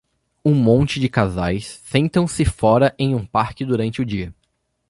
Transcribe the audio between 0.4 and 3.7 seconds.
Um monte de casais sentam-se fora em um parque